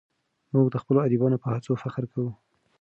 [0.53, 2.31] موږ د خپلو ادیبانو په هڅو فخر کوو.